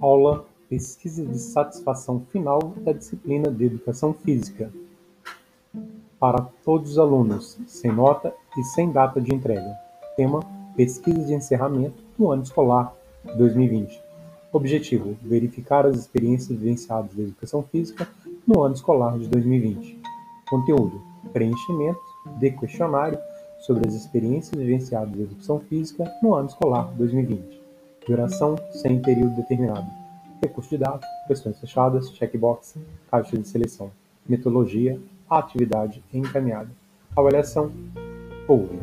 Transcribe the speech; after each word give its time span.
Aula 0.00 0.44
Pesquisa 0.68 1.24
de 1.24 1.38
satisfação 1.38 2.20
final 2.30 2.74
da 2.84 2.92
disciplina 2.92 3.50
de 3.50 3.64
Educação 3.64 4.12
Física. 4.12 4.70
Para 6.20 6.46
todos 6.62 6.92
os 6.92 6.98
alunos, 6.98 7.58
sem 7.66 7.90
nota 7.90 8.34
e 8.56 8.62
sem 8.62 8.92
data 8.92 9.20
de 9.20 9.34
entrega. 9.34 9.76
Tema: 10.14 10.40
Pesquisa 10.76 11.24
de 11.24 11.32
encerramento 11.32 12.02
do 12.18 12.30
ano 12.30 12.42
escolar 12.42 12.94
2020. 13.36 14.00
Objetivo: 14.52 15.16
verificar 15.22 15.86
as 15.86 15.96
experiências 15.96 16.56
vivenciadas 16.56 17.14
da 17.14 17.22
educação 17.22 17.62
física 17.62 18.06
no 18.46 18.62
ano 18.62 18.74
escolar 18.74 19.18
de 19.18 19.26
2020. 19.26 20.00
Conteúdo: 20.48 21.02
preenchimento 21.32 22.00
de 22.38 22.50
questionário 22.52 23.18
sobre 23.60 23.88
as 23.88 23.94
experiências 23.94 24.60
vivenciadas 24.60 25.16
da 25.16 25.22
educação 25.22 25.58
física 25.60 26.04
no 26.22 26.34
ano 26.34 26.48
escolar 26.48 26.92
2020. 26.94 27.67
Duração 28.08 28.56
sem 28.70 29.02
período 29.02 29.36
determinado. 29.36 29.86
Recurso 30.42 30.70
de 30.70 30.78
dados, 30.78 31.06
questões 31.26 31.60
fechadas, 31.60 32.10
checkbox, 32.12 32.78
caixa 33.10 33.36
de 33.36 33.46
seleção. 33.46 33.90
Metodologia, 34.26 34.98
atividade 35.28 36.02
encaminhada. 36.10 36.70
Avaliação, 37.14 37.70
ouve. 38.48 38.78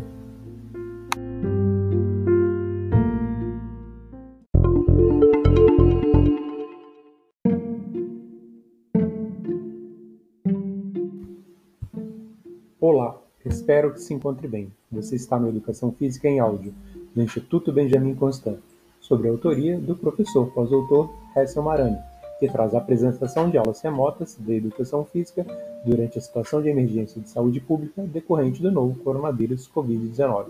Olá, 12.79 13.19
espero 13.43 13.91
que 13.91 14.01
se 14.01 14.13
encontre 14.13 14.47
bem. 14.47 14.71
Você 14.91 15.15
está 15.15 15.39
no 15.39 15.49
Educação 15.49 15.91
Física 15.91 16.27
em 16.29 16.39
Áudio, 16.39 16.75
do 17.15 17.23
Instituto 17.23 17.73
Benjamin 17.73 18.13
Constant, 18.13 18.59
sobre 19.07 19.27
a 19.27 19.31
autoria 19.31 19.77
do 19.77 19.95
professor 19.95 20.47
pós-doutor 20.47 21.09
Hessel 21.35 21.63
Marani, 21.63 21.97
que 22.39 22.49
traz 22.49 22.73
a 22.73 22.79
apresentação 22.79 23.49
de 23.49 23.57
aulas 23.57 23.79
remotas 23.81 24.35
de 24.39 24.53
Educação 24.55 25.05
Física 25.05 25.45
durante 25.85 26.17
a 26.17 26.21
situação 26.21 26.61
de 26.61 26.69
emergência 26.69 27.21
de 27.21 27.29
saúde 27.29 27.59
pública 27.59 28.01
decorrente 28.01 28.61
do 28.61 28.71
novo 28.71 28.99
coronavírus 28.99 29.69
Covid-19, 29.73 30.47